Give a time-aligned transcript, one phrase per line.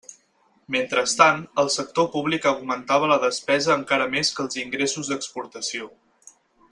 [0.75, 5.91] Mentrestant, el sector públic augmentava la despesa encara més que els ingressos d'exportació.